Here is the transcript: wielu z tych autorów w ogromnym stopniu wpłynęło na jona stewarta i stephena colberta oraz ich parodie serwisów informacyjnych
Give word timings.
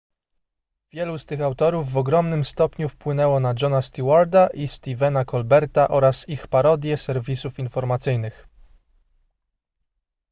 wielu 0.93 1.17
z 1.17 1.25
tych 1.25 1.41
autorów 1.41 1.91
w 1.91 1.97
ogromnym 1.97 2.45
stopniu 2.45 2.89
wpłynęło 2.89 3.39
na 3.39 3.53
jona 3.61 3.81
stewarta 3.81 4.47
i 4.47 4.67
stephena 4.67 5.25
colberta 5.25 5.87
oraz 5.87 6.29
ich 6.29 6.47
parodie 6.47 6.97
serwisów 6.97 7.59
informacyjnych 7.59 8.47